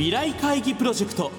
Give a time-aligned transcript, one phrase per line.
[0.00, 1.30] 未来会議プロジェクト。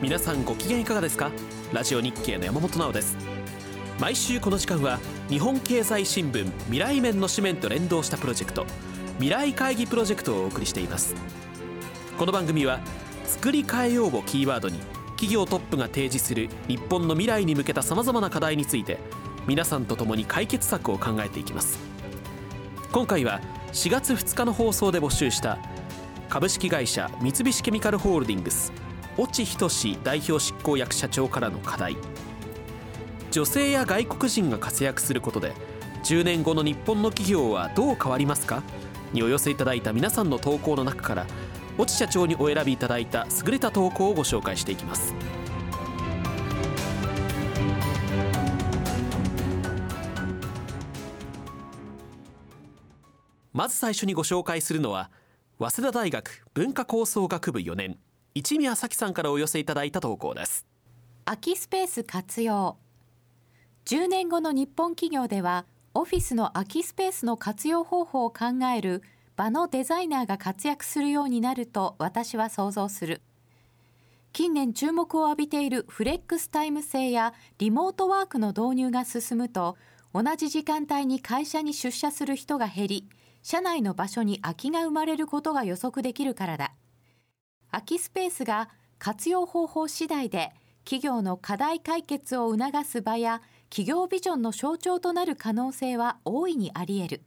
[0.00, 1.30] 皆さんご機嫌いかがですか？
[1.74, 3.14] ラジオ日経の山本直です。
[4.00, 8.64] 毎週この時間は日本経済新聞未来面の紙面と連動したプロジェクト
[9.16, 11.14] 未来会議プロジェクトをお送りしています。
[12.16, 12.80] この番組は
[13.26, 14.78] 作り変えようをキーワードに
[15.16, 18.98] 企業トップが提示する日本の未来に向けたさまざまな課題について
[19.50, 21.80] 皆さんと共に解決策を考えていきます。
[22.92, 23.40] 今回は
[23.72, 25.58] 4月2日の放送で募集した
[26.28, 28.72] 株式会社三菱ケミカルホールディングス
[29.18, 31.96] 越智仁代表執行役社長からの課題。
[33.32, 35.52] 女性や外国人が活躍することで
[36.04, 38.62] 10年後の日本の企業はどう変わりますか？
[39.12, 41.26] にお寄せいただいた皆さんの投稿の中から
[41.76, 45.12] 越智社長にお選びいただいた優れた投稿をご紹介していきます。
[53.52, 55.10] まず最初にご紹介するのは
[55.58, 57.98] 早稲田大学文化構想学部4年
[58.32, 60.64] 一宮咲さんからお寄せいただいた投稿です。
[61.24, 62.76] 空きスペース活用。
[63.86, 69.02] 10年後の日本企業ではオフィスの空きスペースの活用方法を考える
[69.34, 73.20] 場のデザイナーが活躍するようになると私は想像する。
[74.32, 79.76] 近年注目を浴びているフレックスタイム制やリモートワークの導入が進むと
[80.14, 83.08] 同じ時間帯に会社に出社する人が減り
[83.42, 86.72] 社内の場所に空きが生まれることが予測できるからだ。
[87.70, 88.68] 空きスペースが
[88.98, 90.52] 活用方法次第で
[90.84, 97.22] 企業の課題解決を促す場や企業ビジョンの象徴となる可能性は大いにあり得る。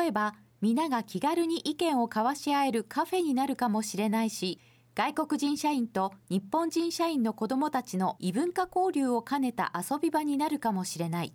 [0.00, 4.60] 例えば皆が気軽に意見を交わし合えるカフェになるかもしれないし
[4.94, 11.32] 外国人社員と日本人社員の子どもたちの異文化交流を兼ねた遊び場になるかもしれない。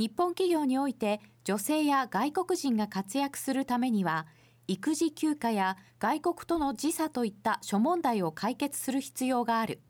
[0.00, 4.26] 日本企業において女性や外国人が活躍するためには
[4.66, 9.82] 育児休暇や外国との時差といった諸問題を解決する必要がある。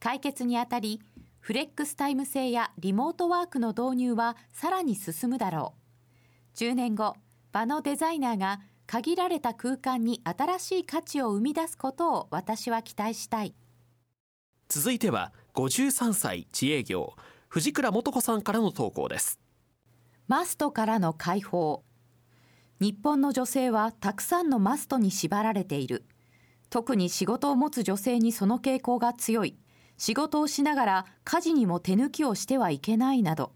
[0.00, 1.02] 解決にあたり
[1.40, 5.74] フレックスタイム制やリモートワークの導入はさらに進むだろ
[6.56, 6.58] う。
[6.58, 7.14] 10年後
[7.52, 13.54] 場のデザイナーが限られた空間に新しい価値を生み出すことを私は期待したい。
[14.70, 17.14] 続いては53歳自営業。
[17.52, 19.38] 藤倉素子さんからの投稿です。
[20.26, 21.84] マストからの解放。
[22.80, 26.06] 日本の女性はたくさんのマストに縛られている。
[26.70, 29.58] 特に仕事を持つ女性にその傾向が強い。
[29.98, 33.52] 仕事をしながら家事にも手抜きをしてはいけないなど。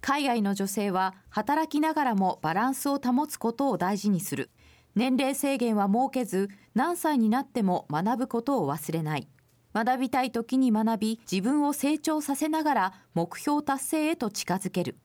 [0.00, 4.50] 海外の女性は働きながらもバランスを保つことを大事にする。
[4.94, 9.26] 年齢制限は設けず何歳になっても学ぶことを忘れない。
[9.72, 14.96] 学びたい時に学び自分を成長させながら目標達成へと近づける。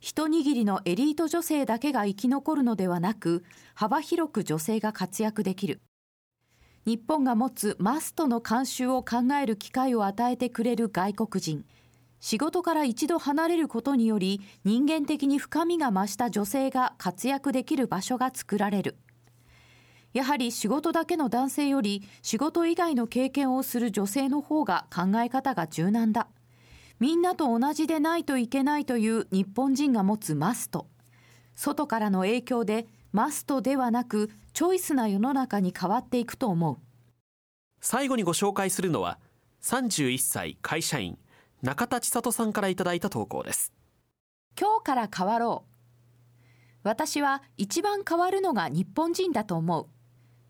[0.00, 3.44] 一握りのエリート女性だけが生き残るのではなく
[3.74, 5.82] 幅広く女性が活躍できる。
[6.86, 11.66] 日本が持つマストの慣習を考える機会を与えてくれる外国人。
[12.20, 18.96] 仕事から一度離れることにより人間的に深みが増した女性が活躍できる場所が作られる。
[20.12, 26.28] やはり仕事だけの男性より仕事以外の経験をする女性の方が考え方が柔軟だ。
[26.98, 30.88] みんなと同じでないといけないという日本人が持つマスト。
[31.54, 36.78] 外からの影響でマストではなくチョイスな世の中に変わっていくと思う。
[37.80, 39.18] 最後にご紹介するのは
[39.62, 41.18] 31歳会社員
[41.62, 43.72] 中田千里さんからいただいた投稿です。
[44.58, 45.70] 今日から変わろう。
[46.82, 49.86] 私は一番変わるのが日本人だと思う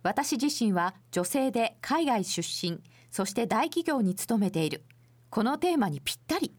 [0.03, 2.81] 私自身は女性で海外出身
[3.11, 4.85] そして大企業に勤めている。
[5.29, 6.55] このテーマにぴったり。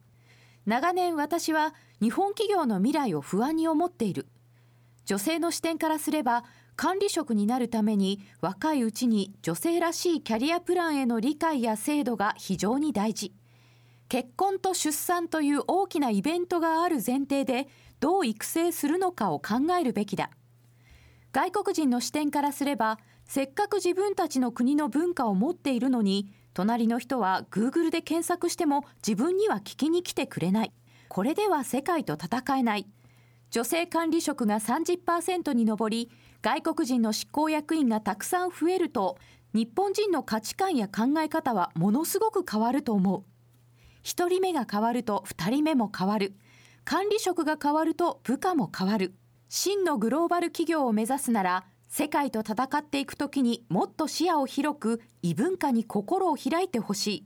[0.66, 4.28] 長年私は日本企業の未来を不安に思っている。
[5.06, 6.44] 女性の視点からすれば
[6.75, 13.33] 管理職になるために若いうちに女性らしいキャリアプランへの理解や制度が非常に大事。
[14.10, 17.68] 結婚と出産という大きなイベントがある前提で
[18.00, 20.31] どう育成するのかを考えるべきだ。
[21.31, 23.00] 外国人の視点からすれば
[23.33, 30.74] せっかく自分たちの国の文化を持っているのに隣の人は Google で検索しても自分には聞きに来てくれない。
[31.07, 32.88] これでは世界と戦えない。
[33.50, 36.12] 女性管理職が30%に上り
[36.42, 39.18] 外国人の執行役員がたくさん増えると
[39.54, 43.24] 日本人の価値観や考え方はものすごく変わると思う。
[44.04, 46.33] 1人目が変わると2人目も変わる。
[46.83, 49.13] 管理職が変わると部下も変わる。
[49.48, 51.63] 真のグローバル企業を目指すなら
[51.94, 57.26] 世界と戦っていくときにもっと視野を広く異文化に心を開いてほしい。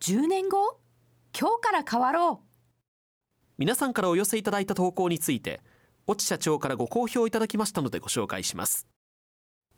[0.00, 0.78] 10年後
[1.38, 2.46] 今日から変わろう。
[3.58, 5.60] 皆さんからお寄せいただいた投稿について
[6.08, 8.86] 越智社長からご好評いただきましたのでご紹介します。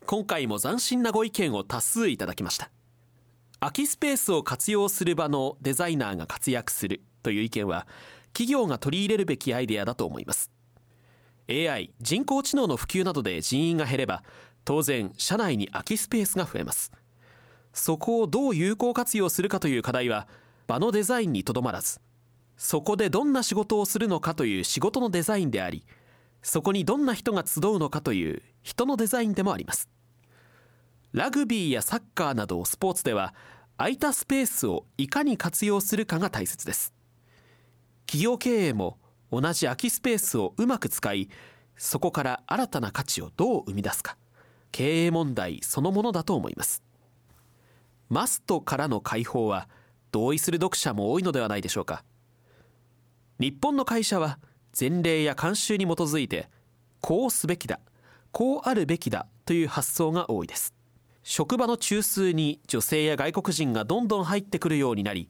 [0.06, 2.70] 今回も斬新なご意見を多数いただきました。
[3.58, 7.88] 空きスペースを活用する場のデザイナーが活躍するという意見は
[8.32, 10.51] 企業が取り入れるべきアイデアだと思います。
[11.48, 14.22] AI 人工知能の普及などで人員が減れば
[14.64, 16.92] 当然社内に空きスペースが増えます。
[17.72, 20.28] そこをどう有効活用するかという課題は
[20.66, 22.00] 場のデザインにとどまらず
[22.56, 25.84] そこでどんな仕事をするのかという仕事のデザインであり
[26.42, 29.88] そこにどんな人が集うのかという人のデザインでもあります。
[31.12, 33.34] ラグビーやサッカーなどスポーツでは
[33.76, 36.92] 空いたスペースをいかに活用するかが大切です。
[38.06, 38.98] 企業経営も
[39.32, 41.30] 同じ空きスペースをうまく使い
[41.76, 44.16] そこから新たな価値をどう生み出すか。
[44.72, 46.82] 経営問題そのものだと思います。
[48.10, 49.68] マストからの解放は
[50.10, 52.04] 同意する読者も多いのではないでしょうか。
[53.40, 54.38] 日本の会社は
[54.78, 56.50] 前例や慣習に基づいて
[57.00, 57.80] こうすべきだ
[58.32, 60.74] こうあるべきだという発想が多いです。
[61.22, 65.28] 職場の中枢に女性や外国人がどんどん入ってくるようになり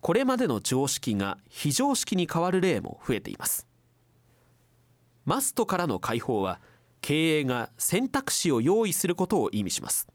[0.00, 3.66] これまでの常識が非常識に変わる例も増えています。
[5.24, 6.60] マストからの解放は
[7.00, 10.08] 経営が選択肢を用意することを意味します。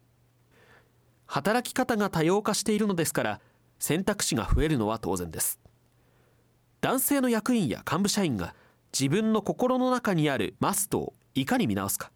[1.25, 3.41] 働き方が多様化しているのですから
[3.79, 5.59] 選択肢が増えるのは当然です。
[6.81, 8.55] 男性の役員や幹部社員が
[8.97, 12.11] 自分の心の中にあるマストをいかに見直すか。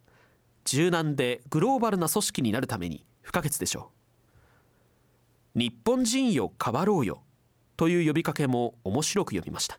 [0.64, 3.90] 柔軟でグローバルな組織になるために不可欠でしょ
[5.54, 5.58] う。
[5.58, 7.22] 日本人よ変わろうよ。
[7.78, 9.78] という呼びかけも面白く読みました。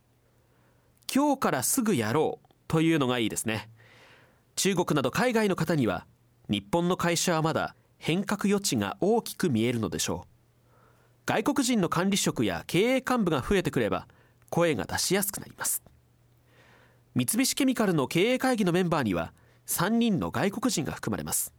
[1.13, 3.69] 今日からすぐやろうというのがいいですね。
[4.56, 6.07] 中国など海外の方には
[6.48, 10.28] 日本の会社はまだ変革余地が大きく見えるのでしょう。
[11.25, 14.07] 外国人の管理職や経営幹部が増えてくれば
[14.50, 15.84] 声が出しやすくなります。
[17.16, 19.34] 三菱ケミカルの経営会議のメンバーには
[19.68, 21.54] 3人の外国人が含まれます。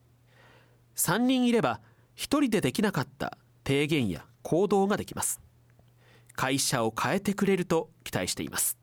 [0.97, 1.83] 3人いれば
[2.17, 5.43] 1人でできなかった提言や行動ができます。
[6.41, 8.79] 会社を変えてくれると期待しています。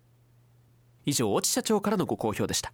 [1.07, 2.71] 以上越智社長からのご好評でした。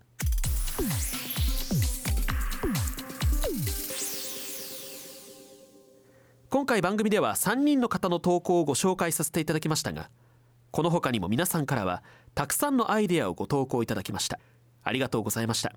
[6.49, 10.09] 今回番組では3人の方の投稿をご紹介させていただきましたが
[10.71, 12.03] この他にも皆さんからは
[12.35, 14.37] たくさんのアイデアをご投稿いただきました。
[14.83, 15.71] ありがとうございました。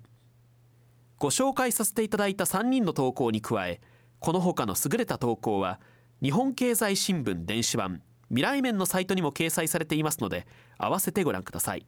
[1.17, 3.79] ご紹介させていただいた3人の投稿に加え
[4.19, 5.79] この他の優れた投稿は
[6.21, 10.47] 日本経済新聞電子版未来面のサイトにも掲載されていますので
[10.77, 11.85] 合わせてご覧ください。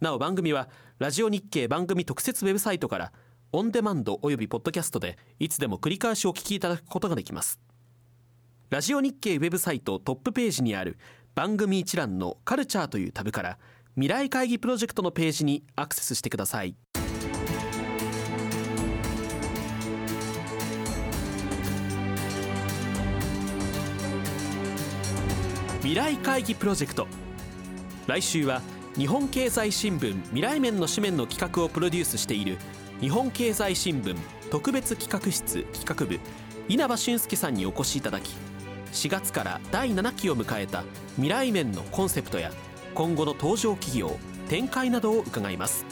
[0.00, 3.12] なお番組はラジオ日経番組特設ウェブサイトから
[3.52, 7.60] オンデマンドおよびポッドキャストでいつでも繰り返しお聞きいただくことができます。
[8.68, 10.98] ラジオ日経ウェブサイトトップページにある
[11.34, 13.58] 番組一覧のカルチャーというタブから
[13.94, 16.74] 未来会議プロジェクトのページにアクセスしてください。
[25.86, 27.06] 未来会議プロジェクト。
[28.08, 28.60] 来週は
[28.96, 32.58] 日本経済新聞未来面の紙面の企画をプロデュースしている
[33.00, 34.16] 日本経済新聞
[34.50, 36.18] 特別企画室企画部
[36.68, 38.34] 稲葉俊介さんにお越しいただき
[38.94, 40.82] 4月から第7期を迎えた
[41.14, 42.50] 未来面のコンセプトや
[42.96, 44.18] 今後の登場企業
[44.48, 45.86] 展開などを伺います。